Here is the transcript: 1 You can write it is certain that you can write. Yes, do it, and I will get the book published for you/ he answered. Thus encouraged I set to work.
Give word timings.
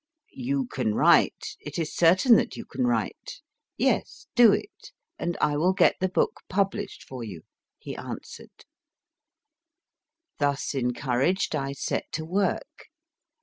1 0.35 0.39
You 0.43 0.65
can 0.65 0.95
write 0.95 1.55
it 1.59 1.77
is 1.77 1.93
certain 1.95 2.35
that 2.35 2.57
you 2.57 2.65
can 2.65 2.87
write. 2.87 3.39
Yes, 3.77 4.25
do 4.33 4.51
it, 4.51 4.91
and 5.19 5.37
I 5.39 5.55
will 5.57 5.73
get 5.73 5.97
the 5.99 6.09
book 6.09 6.41
published 6.49 7.03
for 7.03 7.23
you/ 7.23 7.43
he 7.77 7.95
answered. 7.95 8.65
Thus 10.39 10.73
encouraged 10.73 11.55
I 11.55 11.73
set 11.73 12.11
to 12.13 12.25
work. 12.25 12.87